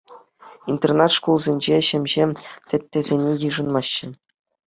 Интернат 0.73 1.13
шкулсенче 1.17 1.77
ҫемҫе 1.89 2.27
теттесене 2.71 3.37
йышӑнмаҫҫӗ. 3.49 4.13